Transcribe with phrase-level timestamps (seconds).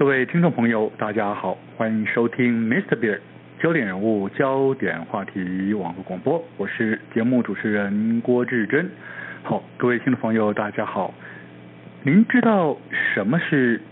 [0.00, 2.96] 各位听众朋友，大家好，欢迎收听 Mr.
[2.96, 3.18] Beer
[3.62, 8.90] 焦点人物、焦点话题网络广播，我是节目主持人郭志珍。
[9.42, 11.12] 好，各位听众朋友，大家好，
[12.02, 12.78] 您知道
[13.12, 13.82] 什么是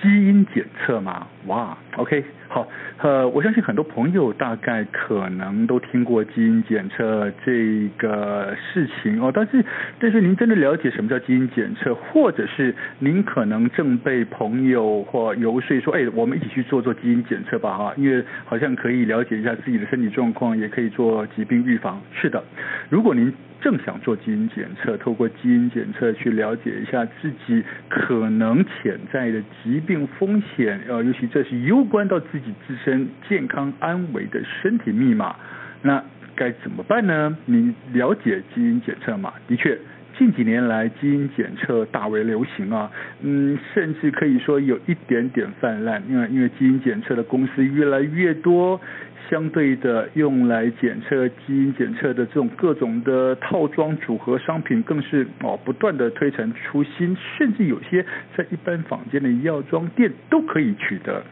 [0.00, 1.26] 基因检测吗？
[1.46, 2.24] 哇，OK。
[2.48, 2.66] 好，
[2.98, 9.64] 呃，我相信很多朋友大概可能都听过基因检测这个事情哦，但是
[9.98, 22.00] 但是您真的了解什么叫基因检测，或者是您可能正被朋友或游说说，哎，我们一起去做做基因检测吧哈，因为好像可以了解一下自己的身体状况，也可以做疾病预防。
[22.14, 22.42] 是的，
[22.88, 23.32] 如果您
[23.66, 35.34] 正想做基因检测，透过基因检测去了解一下自己可能潜在的疾病风险，呃，尤其这是攸关到自己自身健康安危的身体密码，
[35.82, 36.00] 那
[36.36, 37.36] 该怎么办呢？
[37.46, 39.32] 你了解基因检测吗？
[39.48, 39.76] 的确，
[40.16, 42.88] 近几年来基因检测大为流行啊，
[43.22, 48.80] 嗯，甚至可以说有一点点泛滥，因为因为基因检测的公司越来越多。
[49.28, 58.04] 相对的，用来检测基因检测的这种各种的套装组合商品，更是哦不断的推陈出新，甚至有些
[58.36, 61.22] 在一般坊间的药妆店都可以取得。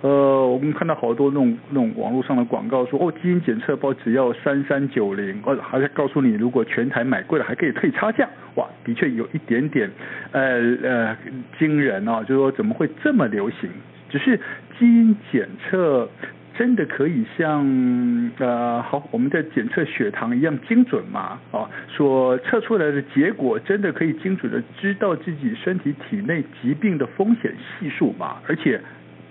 [0.00, 8.28] 呃，我们看到好多那种那种网络上的广告说，哦，基因检测包只要三三九零，哦，还在告诉你如果全台买贵了还可以退差价。
[8.56, 9.90] 哇，的确有一点点
[10.32, 11.16] 呃呃
[11.58, 13.70] 惊人啊，就是说怎么会这么流行？
[14.10, 14.36] 只是
[14.78, 16.08] 基因检测。
[16.56, 17.64] 真的可以像
[18.38, 21.40] 呃好，我们在检测血糖一样精准吗？
[21.50, 28.36] 啊，所测出来的结果真的可以精准的知道自己身体体内疾病的风险系数吗？
[28.46, 28.80] 而且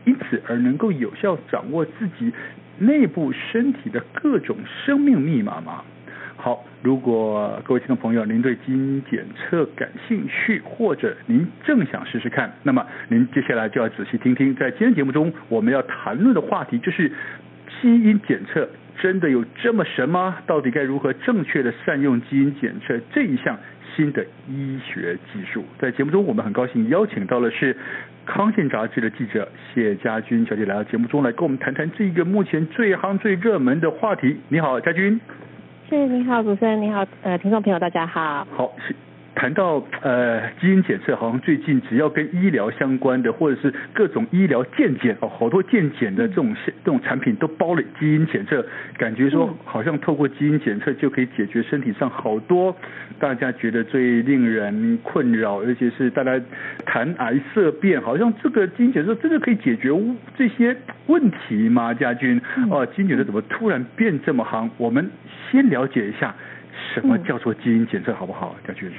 [0.05, 2.31] 因此而能够有效掌握自己
[2.79, 5.83] 内部身体的各种生命密码吗？
[6.43, 17.07] 好，如果各位听众朋友您对基因检测感兴趣，或者您正想试试看，那么您接下来就要仔细听听，在今天节目中我们要谈论的话题就是
[17.69, 18.67] 基因检测
[19.01, 20.35] 真的有这么神吗？
[20.45, 23.57] 到底该如何正确的善用基因检测这一项
[23.95, 25.63] 新的医学技术？
[25.79, 27.73] 在节目中，我们很高兴邀请到的是
[28.25, 34.41] 康健杂志的记者谢佳君小姐来到节目中来跟我们谈谈这一个目前最夯最热门的话题。
[34.49, 35.17] 你好，佳君。
[35.89, 38.47] 是，你好，主持人，你好，呃，听众朋友，大家好。
[38.55, 38.71] 好，
[39.35, 48.65] 谈到呃基因检测，好像最近只要跟医疗相关的，或者是各种医疗健检哦，好多健检的这种这种产品都包了基因检测，
[48.97, 52.75] 感觉说好像透过基因检测就可以解决身体上好多
[53.19, 56.39] 大家觉得最令人困扰，而且是大家
[56.85, 59.89] 谈癌色变，好像这个基因检测真的可以解决
[60.37, 60.75] 这些
[61.07, 61.93] 问题吗？
[61.93, 62.39] 家军，
[62.69, 64.69] 哦，基因检测怎么突然变这么夯？
[64.77, 65.09] 我们
[65.49, 66.33] 先了解一下
[66.93, 68.89] 什么叫做基因检测，好不好，佳君？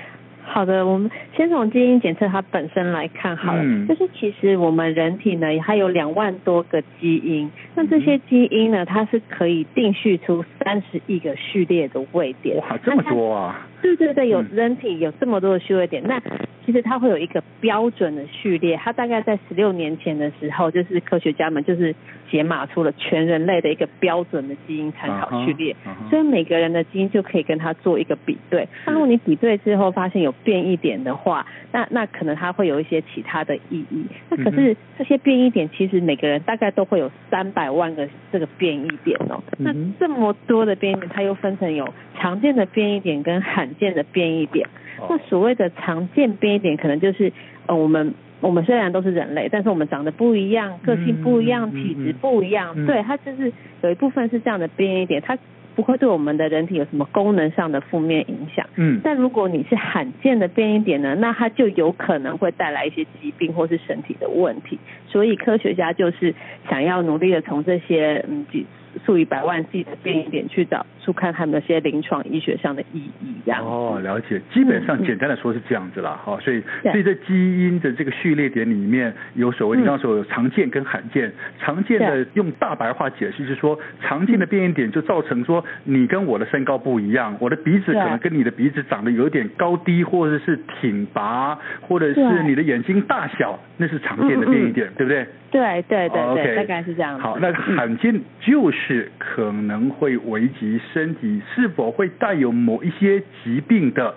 [0.54, 12.56] 好的，我们先从基因检测它本身来看好了，嗯、就是其实我们人体呢，还有两万多个基因，那这些基因呢，它是可以定序出三十亿个序列的位点。
[12.58, 13.66] 哇，这么多啊！
[13.84, 16.22] 对对对，有人体有这么多的序列点，嗯、那
[16.64, 21.94] 其实它会有一个标准的序列，它大概在十六年前的时候，就是科学家们就是
[22.30, 25.76] 解码出了全人类的一个标准的基因参考序列，
[26.08, 28.66] 所以每个人的基因就可以跟它做一个比对。
[28.86, 34.06] 那如果你比对之后发现有变异点的话，那那可能它会有一些其他的意义。
[34.30, 39.42] 那可是这些变异点其实每个人大概都会有三百万个这个变异点哦。
[39.58, 44.68] 那这么多的变异点，它又分成有常见的变异点跟罕见的变异点，
[45.08, 47.32] 那所谓的常见变异点，可能就是
[47.66, 53.52] 呃，我们我们虽然都是人类，但是我们长得不一样，个性不一样，体质不一样，对，它就是
[53.82, 55.38] 有一部分是这样的变异点，它
[55.74, 58.64] 不会对我们的人体有什么功能上的负面影响。
[58.76, 64.78] 嗯，但如果你是罕见的变异点呢，那它就有可能会带来一些疾病或是身体的问题。
[65.08, 66.34] 所以科学家就是
[66.68, 68.66] 想要努力的从这些嗯几。
[69.04, 74.40] 数以百万计的变异点去找出看他们那些临床医学上的意义，这样哦，了解。
[74.52, 95.26] 基本上简单的说是这样子啦，哈、嗯，所以所以在基因的这个序列点里面有所谓你刚刚说有常见跟罕见，常见的用大白话解释就是说，常见的变异点就造成说你跟我的身高不一样，我的鼻子可能跟你的鼻子长得有点高低，或者是挺拔，或者是你的眼睛大小，那是常见的变异点，对不对？
[95.50, 97.16] 对对对对，okay, 大概是这样。
[97.20, 104.14] 好，那罕见就是可能会危及身体，是否会带有某一些疾病的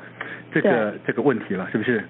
[0.51, 2.03] 这个这个问题了，是不是？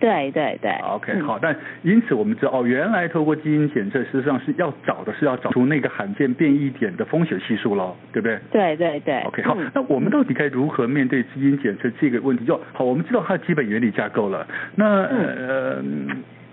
[0.00, 0.70] 对对对。
[0.82, 8.38] OK，好，但因此我们知道，哦，原来透过基因检测，事实上是要找的是要找出那个罕见变异点的风险系数喽，对不对？
[8.50, 9.20] 对对对。
[9.20, 12.44] OK，好，嗯、那我们到底该如何面对基因检测这个问题？
[12.44, 14.46] 就好，我们知道它的基本原理架构了。
[14.74, 15.18] 那、嗯、
[15.48, 15.84] 呃。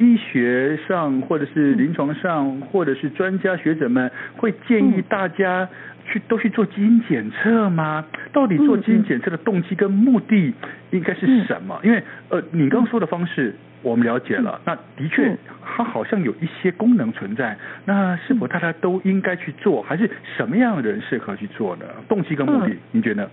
[0.02, 5.70] 医学上或者是临床上或者是专家学者们会建议大家
[6.06, 8.04] 去都去做基因检测吗？
[8.34, 10.54] 到底做基因检测的动机跟目的
[10.90, 11.80] 应该是什么？
[11.84, 13.56] 因为呃，你刚说的方式。
[13.84, 17.58] 我们了解了，那的确，它好像有一些功能存在。
[17.86, 20.08] 那是否大家都应该去做，还是
[20.38, 21.86] 什么样的人适合去做呢？
[22.08, 23.28] 动机跟目的，嗯、您觉得？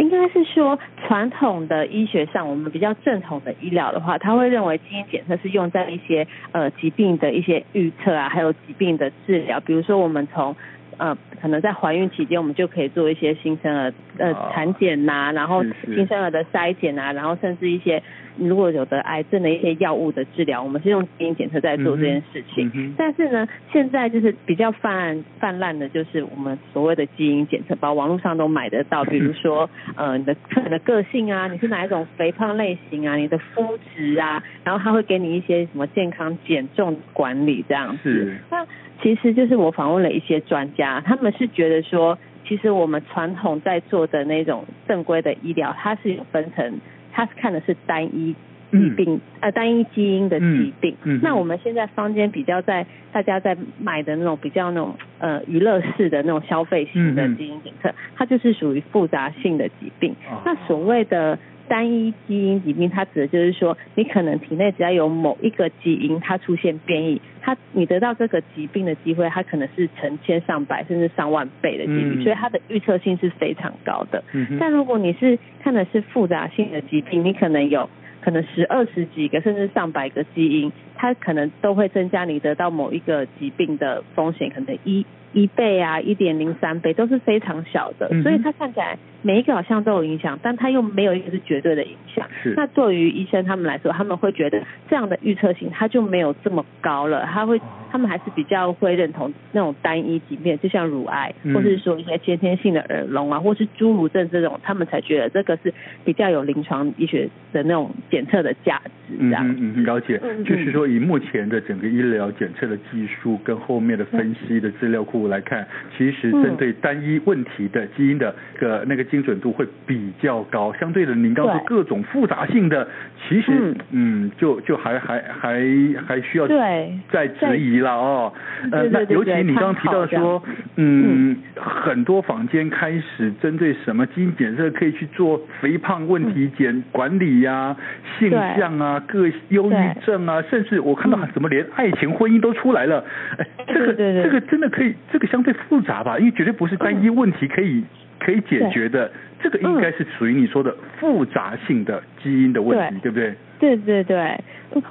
[0.00, 9.60] 应该是说，传统的医学上，我们比较正统的医疗的话，他会认为基因检测是用在一些呃疾病的一些预测啊，还有疾病的治疗。
[9.60, 10.56] 比如说，我们从
[10.96, 18.02] 呃可能在怀孕期间，我们就可以做一些新生儿呃产检呐、啊，然后新生儿的筛检啊，然后甚至一些。
[18.36, 22.94] 如果有得癌症的一些药物的治疗，我们是用基因检测在做这件事情。
[22.96, 29.04] 但是呢，现在就是比较泛泛滥的，就是我们所谓的基因检测包，网络上都买得到。
[29.04, 38.36] 比如说，呃，你的个人的个性啊，你是哪一种肥胖类型啊，你的肤质啊，然后他会给你一些什么健康减重管理这样子。
[38.50, 38.64] 那
[39.02, 42.16] 其实就是我访问了一些专家，他们是觉得说，
[42.50, 46.80] 其实我们传统在做的那种正规的医疗，它是有分成。
[47.12, 48.34] 它是看的是单一
[48.72, 50.96] 疾病，嗯、呃，单一基因的疾病。
[51.04, 60.12] 嗯嗯、那我们现在坊间比较在大家在买的那种比较那种呃娱乐式的那种消费型的基因检测，嗯、它就是属于复杂性的疾病。
[60.28, 61.38] 哦、那所谓的
[61.70, 74.24] 单一基因疾病，它指的就是说，你可能体内只要有某一个基因它出现变异，它你得到这个疾病的机会，它可能是成千上百甚至上万倍的几率，嗯、所以它的预测性是非常高的。
[74.32, 77.88] 嗯、但如果你是看的是复杂性的疾病，你可能有
[78.20, 92.28] 可能十二十几个甚至上百个基因，它可能都会增加你得到某一个疾病的风险，可能一一倍啊，一点零三倍都是非常小的，嗯、所以它看起来每一个好像都有影响，但它又没有一个是绝对的影响。
[92.42, 92.52] 是。
[92.54, 97.58] 那对于医生他们来说，他们会觉得这样的预测性它就没有这么高了，他会
[97.90, 105.72] 他们还是比较会认同那种单一疾病，就像乳癌，嗯、或是说一些先天性的耳聋啊，或是侏儒症这种，他们才觉得这个是
[106.04, 108.90] 比较有临床医学的那种检测的价值。
[109.18, 115.20] 这样嗯嗯，了解，嗯、就是说以目前的整个医疗检测的技术跟后面的分析的资料库。
[115.30, 115.64] 来看，
[115.96, 122.88] 其实针对单一问题的基因的个那个精准度会比较高，相对的，您刚说各种复杂性的，
[123.28, 123.52] 其实
[123.90, 125.62] 嗯，嗯，就就还还还
[126.04, 128.32] 还需要再质疑了哦。
[128.72, 130.42] 呃，那尤其你刚刚提到说，
[130.76, 137.76] 嗯，很多坊间开始针对什么基因检测可以去做肥胖问题检管理呀、啊、
[138.18, 143.04] 性向啊、各忧郁症啊，甚至我看到怎么连爱情婚姻都出来了，
[143.38, 144.94] 哎，这个这个真的可以。
[145.12, 147.84] 这个相对复杂吧，因为绝对不是单一问题可以
[148.18, 149.10] 可以解决的，
[149.42, 153.34] 这个应该是属于你说的复杂性的基因的问题，对，对不对？
[153.58, 154.40] 对对对，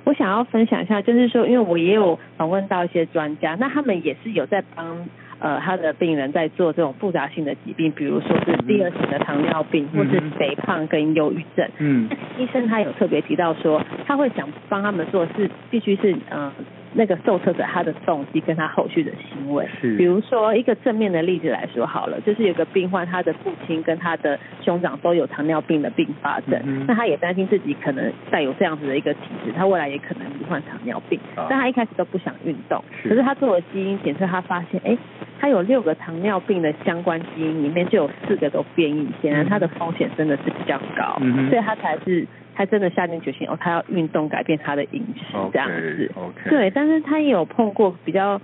[0.03, 4.85] 我想要分享一下，就是说，因为我也有访问到一些专家，那他们也是有在帮
[5.39, 11.67] 呃他的病人在做这种复杂性的疾病，比如说是第二型的糖尿病，嗯、或是肥胖跟忧郁症。
[11.77, 16.51] 嗯，医生他有特别提到说，他会想帮他们做是必须是呃。
[16.93, 19.95] 那个受测者他的动机跟他后续的行为，是。
[19.95, 33.09] 比如说一个正面的例子来说好了，就是有个病患，他的父亲跟他的兄长都有糖尿病的并发症，嗯、那他也担心自己可能带有这样子的一个体质，他未来也可能罹患糖尿病，啊、但他一开始都不想运动，是。
[33.09, 34.97] 可是他做了基因检测，他发现，哎，
[35.39, 42.27] 他有六个糖尿病的相关基因里面就有四个都变异，显然他的风险真的是比较高，嗯、所以他才是。
[42.59, 45.23] 他真的下定决心哦，他要运动改变他的饮食
[45.53, 46.49] 这样子，okay, okay.
[46.49, 48.41] 对，但是他也有碰过比较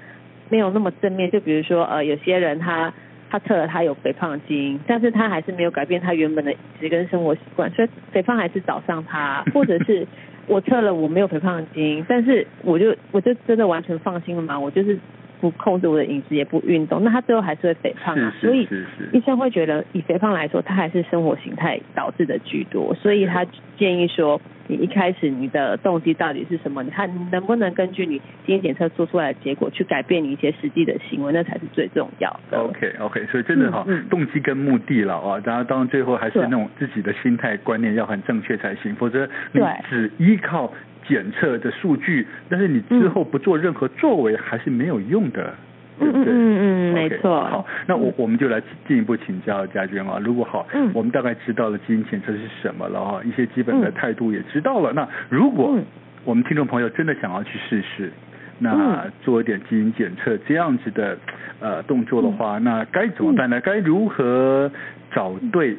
[0.47, 2.93] 没有那么正面，就比如说呃，有些人他
[3.29, 10.07] 他测了他有肥胖的基因，但是他还是没有改变他原本的饮食跟生活习惯，所以肥胖还是找上他， 或者是
[10.47, 14.97] 我测了我没有肥胖的基因，但是我就我就真的完全放心了嘛，我就是。
[15.41, 18.33] 不控制我的饮食，也不运动，那他最后还是会肥胖啊。
[18.39, 18.67] 所以
[19.13, 22.95] 医生会觉得，以肥胖来说，他还是生活形态导致的居多。
[22.95, 23.45] 所以他
[23.77, 26.83] 建议说，你一开始你的动机到底是什么？
[26.83, 32.57] 你看能不能根据你基因检测做出来的结果，去改变你一些实际的行为，那才是最重要的。
[32.57, 40.71] OK OK，所以真的哈，嗯嗯、动机跟目的了啊，当然当然最后还是那种自己的心态观念要很正确才行，否则你只依靠。
[41.07, 45.53] 检测的数据，但是你之后不做任何作为，还是没有用的，
[45.99, 46.33] 嗯、对不对？
[46.33, 47.41] 嗯嗯嗯，没错。
[47.45, 50.19] 好，那我我们就来进一步请教家娟啊。
[50.23, 54.91] 如果好，嗯，我们大概知道了基因检测是什么了啊，一些基本的态度也知道了。
[54.93, 55.77] 那如果
[56.23, 58.11] 我们听众朋友真的想要去试试，
[58.59, 61.17] 那做一点基因检测这样子的
[61.59, 63.61] 呃动作的话，那该怎么办呢？
[63.61, 64.71] 该如何
[65.13, 65.77] 找对？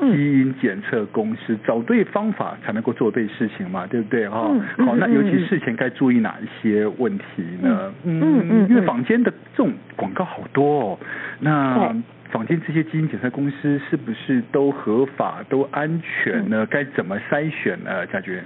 [0.00, 4.50] 基因检测公司，找对方法才能够做对事情嘛，对不对哈？
[4.78, 7.92] 嗯、好，那尤其事前该注意哪一些问题呢？
[8.04, 10.98] 嗯嗯，嗯，因为坊间的这种广告好多哦，
[11.40, 11.94] 那
[12.30, 16.66] 坊间这些基因检测公司是不是都合法、都安全呢？
[16.66, 18.06] 该怎么筛选呢？
[18.06, 18.42] 佳娟？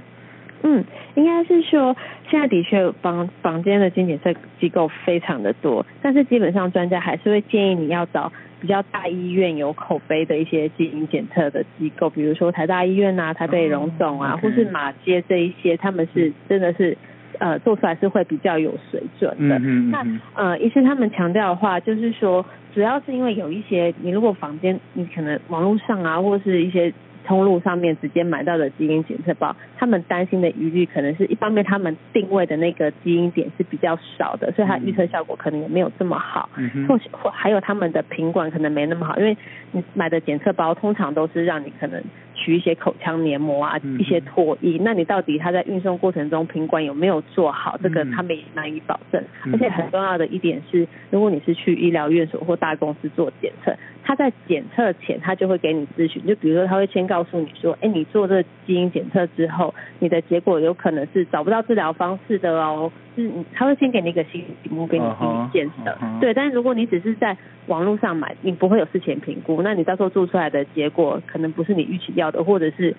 [0.67, 0.83] 嗯，
[1.15, 1.95] 应该是说，
[2.31, 8.33] 现在的确房房间的基因检测机构非常的多，但是基本上专家还是会建议你要找
[8.65, 14.41] 比较大医院有口碑的一些基因检测的机构，比如说台大医院啊、台北荣总啊，oh.
[14.41, 16.97] 或是马街这一些，他们是真的是
[17.39, 19.59] 呃做出来是会比较有水准的。
[19.59, 19.91] Mm -hmm.
[19.91, 26.91] 那呃，医生他们强调的话，就是说，主要是因为有一些你如果房间你可能网络上啊，或是一些。
[27.25, 36.49] 通路上面直接买到的基因检测包，他们担心的疑虑可能是一方面，他们定位的那个基因点是比较少的，所以它预测效果可能也没有这么好。
[36.57, 39.37] 嗯、或或还有他们的品管可能没那么好，因为
[39.73, 42.03] 你买的检测包通常都是让你可能
[42.45, 49.23] 取一些口腔黏膜啊，一些唾液，那你到底它在运送过程中品管有没有做好，这个他们也难以保证。
[49.51, 66.21] 而且很重要的一点是，如果你是去医疗院所或大公司做检测，他在检测前他就会给你咨询，就比如说他会先告诉你说，哎，你做这个基因检测之后，你的结果有可能是找不到治疗方式的哦，就是他会先给你一个心理题目，给你心理建设，uh -huh.
[66.21, 66.35] 对。
[66.35, 72.95] 但是如果你只是在网络上买，你不会有事前评估，那你到时候做出来的结果可能不是你预期要的，或者是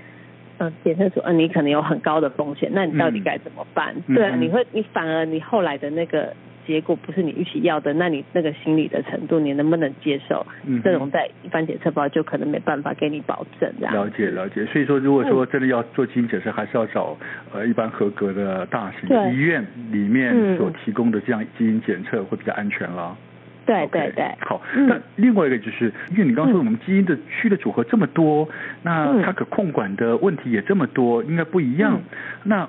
[0.60, 3.96] 嗯检测出嗯你可能有很高的风险，那你到底该怎么办？
[4.08, 6.34] 嗯、对，你会你反而你后来的那个。
[6.68, 10.44] 结果不是你预期要的，那你那个心理的程度，你能不能接受？
[10.66, 13.94] 嗯，这种在一般检测包就可能没办法给你保证这样。
[13.94, 17.16] 了解了解，所以说如果说真的要做基因检测，还是要找
[17.54, 23.16] 呃一般合格的大型医院里面所提供的这样基因检测会比较安全了。
[23.66, 24.62] 对对对，好。
[24.88, 28.48] 那另外一个就是，因为你刚刚说我们基因的区的组合这么多，
[28.84, 32.00] 那它可控管的问题也这么多，应该不一样。
[32.44, 32.68] 那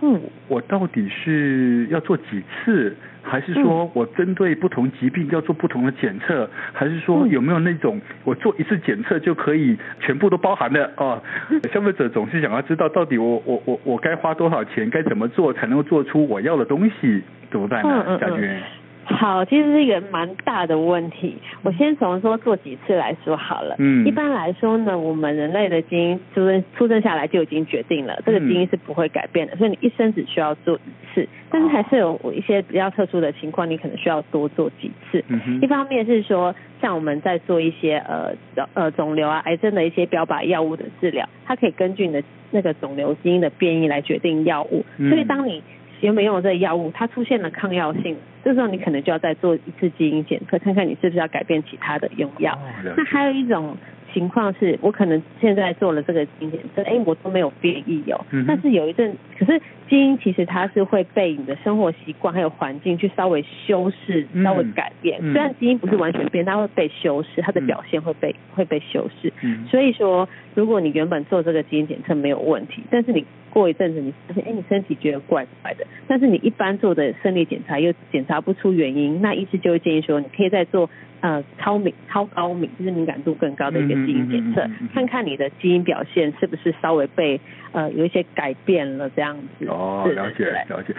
[0.49, 11.21] 我到底是要做几次，还是说我针对不同疾病要做不同的检测，还是说有没有那种我做一次检测就可以全部都包含的啊？
[11.73, 18.19] 消费者总是想要知道，到底我我我我该花多少钱，该怎么做才能够做出我要的东西，怎么办呢？
[18.19, 18.63] 佳娟。
[19.09, 21.37] 好，其实是一个蛮大的问题。
[21.63, 23.77] 我先从说做几次来说好了。
[23.79, 24.05] 嗯。
[24.05, 31.29] 一般来说呢，我们人类的基因出生出生下来就已经决定了，这个基因是不会改变的，嗯、所以你一生只需要做一次。
[31.51, 35.25] 但是还是有一些比较特殊的情况，你可能需要多做几次。
[35.29, 35.61] 嗯。
[35.63, 38.35] 一方面是说，像我们在做一些呃
[38.75, 44.85] 呃肿瘤啊、癌症的一些标靶药物的治疗，它可以根据你的那个肿瘤基因的变异来决定药物。
[44.99, 45.11] 嗯。
[45.11, 45.63] 所以当你
[46.01, 52.59] 有没有用这个药物，它出现了抗药性，这时候你可能就要再做一次基因检测，看看你是不是要改变其他的用药。
[52.97, 53.77] 那还有一种。
[54.17, 58.25] 情况是我可能现在做了这个基因检测，哎，我都没有变异哦。
[58.49, 65.21] 但是有一阵，可是基因其实它是会被你的生活习惯还有环境去稍微修饰、稍微改变。
[65.21, 69.31] 虽然基因不是完全变，它会被修饰，它的表现会被会被修饰。
[69.71, 80.89] 所以说，如果你原本做这个基因检测没有问题，但是你过一阵子你发现，哎，你身体觉得怪怪的，但是你一般做的生理检查又检查不出原因，那医师就会建议说，你可以再做。
[81.27, 84.65] 呃，超敏、超高敏，就是敏感度更高的一个基因检测，
[84.95, 87.41] 看看你的基因表现是不是稍微被
[87.73, 89.67] 呃有一些改变了这样子。
[89.67, 90.95] 哦，了解了解。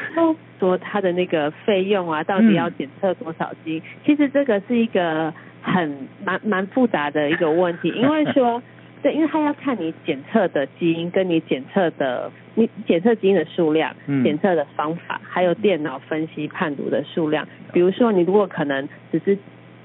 [0.59, 3.79] 说它的那个费用啊，到底要检测多少基因？
[3.79, 8.61] 嗯、其实这个是一个很蛮蛮复杂的一个问题，因为说
[9.01, 17.47] 对，因为他要看你检测的基因跟你检测的你检测基因的数量、嗯、检测的方法，还有电脑分析判读的数量。
[17.71, 19.37] 比如说，你如果可能只是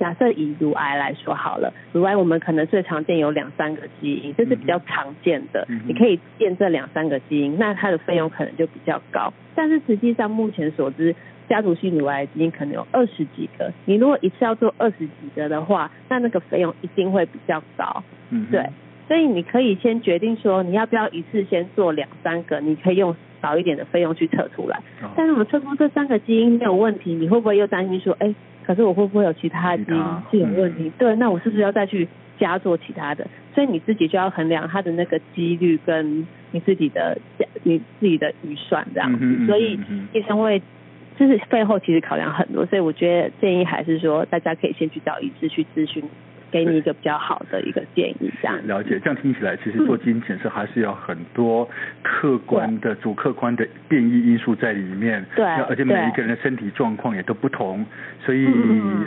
[0.03, 5.65] 假设以乳癌来说好了，乳癌我们可能最常见有两三个基因，这是比较常见的。
[5.69, 9.33] 嗯、你可以验这两三个基因，那它的费用可能就比较高。
[9.55, 11.15] 但是实际上目前所知，
[11.49, 13.73] 家族性乳癌基因可能有二十几个。
[13.85, 18.03] 你如果一次要做二十几个的话，那那个费用一定会比较高。
[18.31, 18.67] 嗯，对。
[19.07, 24.79] 所以你可以先决定说，你要不要一次先做两三个，你可以用少一点的费用去测出来。
[25.01, 28.35] 哦、但是我们测出这三个基因没有问题，你会不会又担心说，哎？
[28.65, 30.91] 可是我会不会有其他基因是有问题？
[30.99, 33.27] 对，那我是不是要再去加做其他的？
[33.55, 37.19] 所以你自己就要衡量它的那个几率跟你自己的
[37.65, 39.47] 你自己的预算这样子。
[39.47, 39.79] 所以
[40.13, 40.63] 医生会
[41.19, 46.03] 就是背后其实考量很多，所以我觉得建议还是说大家可以先去找医师去咨询。
[46.53, 49.01] 给你一个比较好的一个建议，这样了解。
[49.03, 51.69] 这样听起来，其实做基因检测还是要很多
[52.03, 57.85] 客观的、主客观的变异因素在里面，对，而且每一个人的身体状况也都不同，
[58.21, 58.47] 所以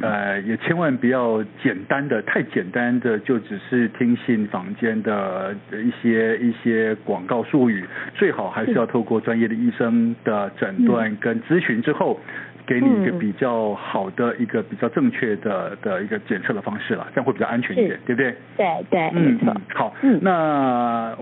[0.02, 7.86] 呃也千万不要简单的太简单的就只是听信坊间的一些一些广告术语，
[8.16, 12.20] 最好还是要透过专业的医生的诊断跟咨询之后。
[12.66, 18.36] 给你一个比较好的一个比较正确的的一个检测的方式了，这样会比较安全一点，对不对？
[18.58, 21.16] 对对，嗯嗯，好，嗯，那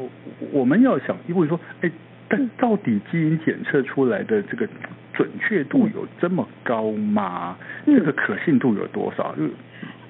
[0.51, 1.91] 我们要想问说，哎，
[2.29, 4.67] 但到底基因检测出来的这个
[5.13, 7.57] 准确度有这么高吗？
[7.85, 9.35] 嗯、这个可信度有多少？
[9.38, 9.51] 嗯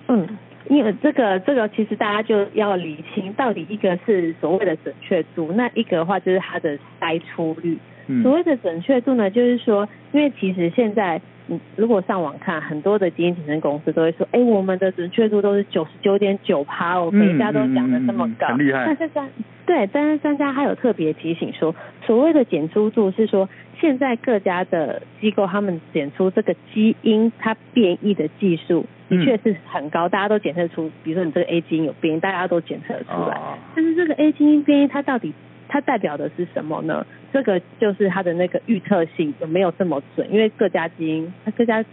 [0.08, 0.38] 嗯，
[0.70, 7.78] 因为这个这个其实大家就要理清，到底一个是所谓的准确度，那一个的话就是它的筛出率。
[8.22, 18.86] 所谓的准确度呢，就是说，因为其实现在你如果上网看，很多的基因检测公司都会说，哎，我们的准确度都是九十九点九趴哦，每一家都讲的这么高，很厉害。
[18.86, 19.30] 但是专
[19.66, 21.74] 对，但是专家还有特别提醒说，
[22.06, 23.48] 所谓的检出度是说，
[23.80, 33.40] 现在各家的机构他们检出这个基因它变异的技术的确是很高，大家都检测出，比如说你这个 A 基因有变异，大家都检测出来，
[33.76, 35.34] 但是这个 A 基因变异它到底？
[35.70, 37.04] 它代表的是什么呢？
[37.34, 40.32] 这个就是它的那个预测性有没有这么准？
[40.32, 41.84] 因为各家基因，它各家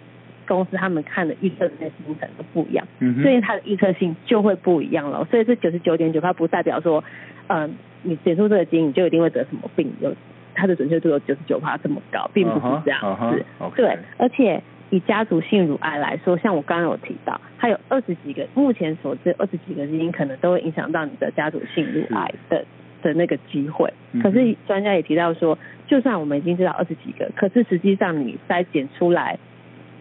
[0.46, 5.26] 公司他们看的预测的那些基因都不一样，嗯，所以它的预测性就会不一样了。
[5.30, 7.02] 所以这九十九点九，它不代表说，
[7.46, 7.70] 嗯、呃，
[8.02, 10.14] 你检出这个基因你就一定会得什么病，有
[10.54, 13.06] 它的准确度有九十九趴这么高，并不是这样子。
[13.06, 13.76] Uh -huh, uh -huh, okay.
[13.76, 22.64] 对，而且以家族性乳癌来说，像我刚刚有提到，它有二十几个，目前所知二十几个基因可能都会影响到你的家族性乳癌的。
[23.02, 23.92] 的那个机会，
[24.22, 29.38] 可是专家也提到说，就算我们已经知道二十几个，可是实际上你筛检出来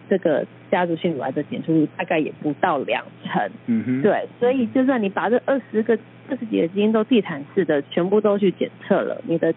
[0.08, 3.50] 这个家族性乳癌的检出率大概也不到两成。
[3.66, 9.54] 嗯哼，对，所以就算你把这二十个、二十几个基因都地毯式的全部都去检测了，你的。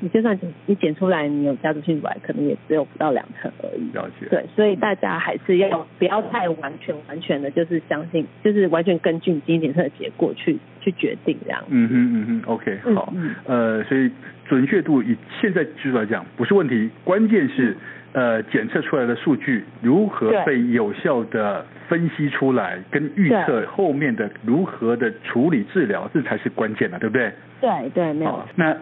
[0.00, 3.90] 你就算你检出来你有家族性乳癌，可能也只有不到两成而已。
[3.94, 4.26] 了解。
[4.28, 11.64] 对，所以大家还是要不要太完全完全的，就是相信，就是完全根据基因检测的结果去去决定这样。
[11.68, 13.12] 嗯哼嗯哼，OK，好。
[13.16, 13.34] 嗯。
[13.46, 14.10] 呃，所以
[14.46, 17.76] 准确度以现在技术来讲不是问题，关键是
[18.12, 27.32] 呃检测出来的数据如何被有效的分析出来，跟预测后面的如何的处理治疗，这才是关键的，对不对？
[27.60, 28.46] 对对，没有。
[28.54, 28.76] 那。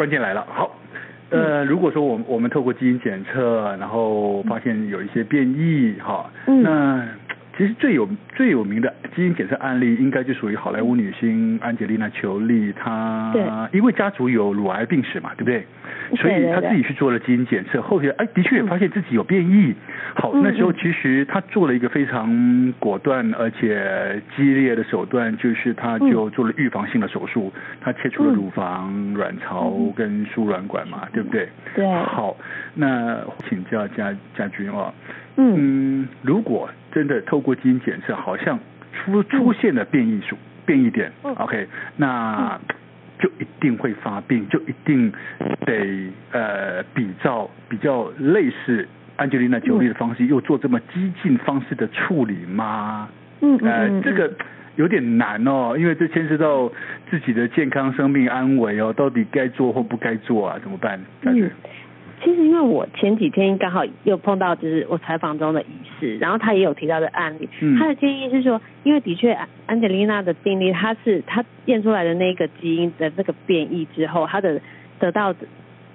[0.00, 0.74] 关键来了，好，
[1.28, 7.06] 呃，如果说我们我们透过基因检测，然后发现有一些变异，哈，那。
[7.58, 12.72] 其实最有最有名的基因检测案例，应该就属于好莱坞女星安吉丽娜·裘丽。
[12.72, 15.66] 她因为家族有乳癌病史嘛，对不对？
[16.18, 19.74] 所以他自己去做了基因检测，后续哎的确也发现自己有变异。
[20.14, 31.48] 好，那时候其实他做了一个非常果断而且激烈的手段，就是他就做了预防性的手术，他切除了乳房、卵巢跟输卵管嘛，对不对？
[31.74, 31.86] 对。
[31.86, 32.36] 好，
[32.74, 34.92] 那请教家家军哦。
[35.36, 38.58] 嗯，如果真的透过基因检测，好像
[38.92, 42.58] 出出现了变异数、变异点，OK，那
[43.20, 45.12] 就一定会发病，就一定
[45.66, 53.08] 得呃比照比较类似安吉丽娜·裘丽的方式，又做这么激进方式的处理吗？
[53.42, 54.32] 嗯呃，这个
[54.76, 56.70] 有点难哦，因为这牵涉到
[57.10, 60.58] 自己的健康、生命安危哦，到底该做或不该做啊？
[60.62, 60.98] 怎么办？
[61.20, 61.50] 感觉。
[62.22, 65.66] 其实因为我前几天刚好又碰到，就是我采访中的医
[65.98, 74.60] 师，然后他也有提到的案例，他的建议是说，因为的确安吉丽娜的病例，他是他验出来的那个基因的这个变异之后，他的
[74.98, 75.46] 得到的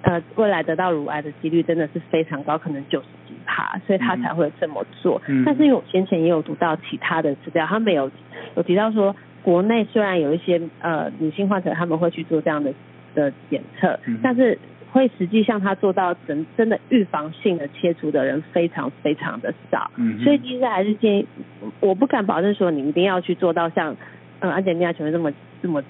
[0.02, 5.22] 呃未来得到乳癌的几率真的是非常高，可能九十几趴，所以他才会这么做。
[5.28, 8.10] 嗯但是因为我先前也有读到其他的资料，他没有
[8.56, 12.72] 有提到说，国内虽然有一些呃女性患者他们会去做这样的
[13.14, 14.58] 的检测，但是。
[14.96, 21.26] 会实际上他做到真真的预防性的切除的人非常非常的少，嗯，所以其实还是建议，
[21.80, 23.94] 我不敢保证说你一定要去做到像
[24.40, 25.30] 嗯安吉丽娜裘丽这么
[25.62, 25.82] 这么。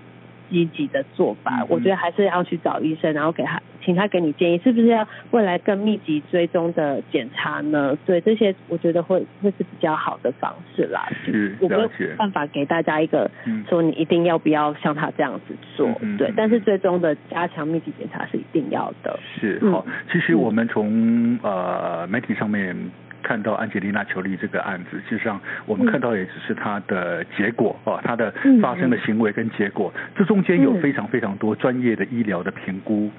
[0.49, 7.97] 积极的做法，我觉得还是要去找医生，然后给他，请他给你建议，是不是要未来更密集追踪的检查呢？
[8.05, 11.09] 对，这些我觉得会会是比较好的方式啦。
[11.25, 13.31] 是，我没有办法给大家一个
[13.69, 16.33] 说你一定要不要像他这样子做，嗯、对。
[16.37, 19.19] 但是最终的加强密集检查是一定要的。
[19.41, 22.77] 是，好，其实我们从呃媒体上面。
[23.23, 33.11] 看到安吉丽娜·裘丽这个案子，实际上我们看到也只是她的结果哦，她的发生的行为跟结果，这中间有非常非常多专业的医疗的评估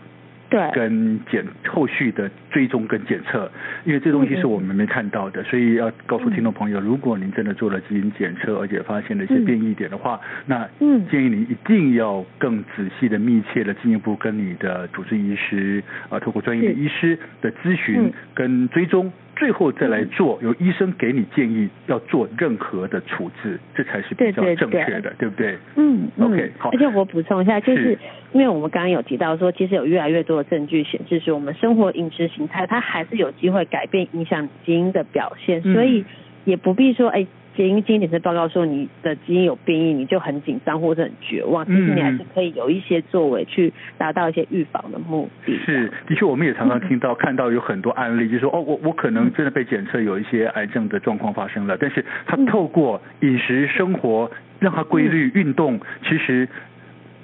[0.50, 3.52] 对，跟检后续的追踪跟检测，
[3.84, 19.12] 因为这东西是我们没看到的，嗯、所以要告诉听众朋友，嗯、如果您真的做了基因检测，而且发现了一些变异点的话，嗯、那建议你一定要更仔细的、密切的进一步跟你的主治医师啊，透过专业的医师的咨询跟追踪。
[19.38, 25.58] 最后再来做，由医生给你建议要做任何的处置，这才是比较正确的，对，不对？
[25.76, 26.70] 嗯，OK，嗯好。
[26.72, 27.98] 而且我补充一下，就是，
[28.34, 36.04] 因为我们刚刚有提到说，其实有越来越多的证据显示，说我们生活饮食形态它还是有机会改变影响基因的表现，所以
[36.44, 37.26] 也不必说，哎。
[37.58, 41.66] 基因基因检测报告说你的基因有变异，你就很紧张或者很绝望。
[41.66, 45.58] 其实你还是可以有一些作为去达到一些预防的目的。
[45.66, 56.48] 是，的确，我们也常常听到、看到有很多案例，就是说，哦，我我可能真的被检测有一些癌症的状况发生了，但是他透过饮食生活让他规律运动，其实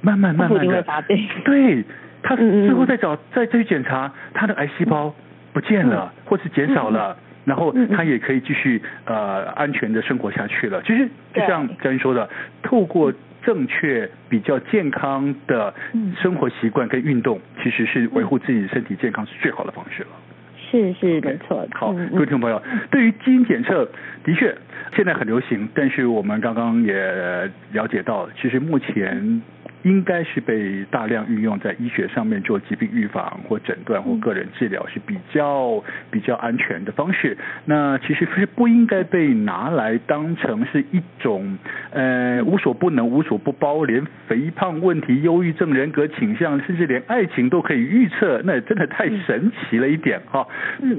[0.01, 0.83] 慢慢慢慢的，
[1.45, 1.83] 对，
[2.23, 5.13] 他最后再找再再去检查，他的癌细胞
[5.53, 7.15] 不见了，或是减少了。
[7.45, 10.81] 然后他也可以继续呃安全的生活下去了。
[10.83, 12.29] 其实就像嘉君说的，
[12.61, 13.13] 透过
[13.43, 15.73] 正确比较健康的
[16.21, 20.09] 生活习惯跟运动，其实是维护自己身体健康是最好的方式了。
[20.55, 21.67] 是是没错。
[21.73, 23.85] 好，各位听众朋友，对于基因检测，
[24.23, 24.55] 的确
[24.95, 26.95] 现在很流行，但是我们刚刚也
[27.73, 29.41] 了解到，其实目前。
[29.83, 37.37] 应该是被大量运用在医学上面做疾病预防或诊断或个人治疗是比较比较安全的方式。
[37.65, 41.57] 那其实是不应该被拿来当成是一种
[41.91, 50.45] 呃无所不能、无所不包，连肥胖问题、忧郁症、人格倾向，甚至连爱情都可以预测，那真的太神奇了一点哈。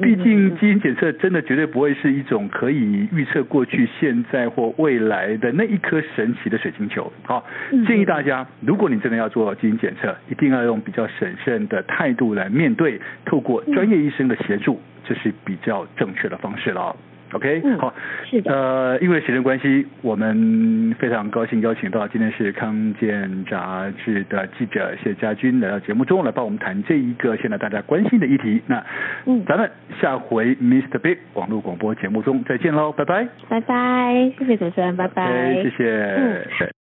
[0.03, 7.13] 毕竟基因检测真的绝对不会是一种可以预测过去、现在或未来的那一颗神奇的水晶球。
[7.23, 7.45] 好，
[7.87, 16.95] 建议大家如果你真的要做基因检测，一定要用比较审慎的态度来面对，透过专业医生的协助，这是比较正确的方式了。
[17.33, 17.93] OK，嗯、好，
[18.31, 18.53] 是的。
[18.53, 28.63] 呃，因为时间关系，我们非常高兴邀请到今天是康健杂志的记者谢佳君来到节目中来帮我们谈这一个现在大家关心的议题。
[28.69, 28.85] 那，
[29.27, 29.69] 嗯，咱们
[30.01, 30.99] 下回 Mr.
[31.01, 33.27] Big 网络广播节目中再见喽，拜拜。
[33.49, 35.85] 拜拜，谢谢主持人，拜拜，谢谢。
[35.91, 36.45] 嗯